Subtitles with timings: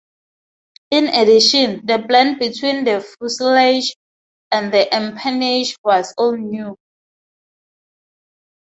[0.89, 3.95] In addition, the blend between the fuselage
[4.51, 6.75] and the empennage was all new.